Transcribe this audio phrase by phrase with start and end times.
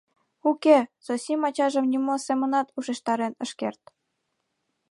[0.49, 3.83] Уке, Зосим ачажым нимо семынат ушештарен ыш керт.